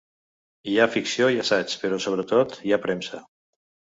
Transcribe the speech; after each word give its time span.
Hi 0.71 0.77
ha 0.77 0.87
ficció 0.93 1.27
i 1.33 1.37
assaig, 1.43 1.75
però 1.83 2.01
sobre 2.07 2.27
tot 2.31 2.57
hi 2.69 2.73
ha 2.77 2.83
premsa. 2.87 3.21